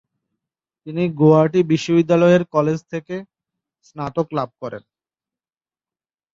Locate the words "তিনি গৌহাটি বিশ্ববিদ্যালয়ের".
0.87-2.43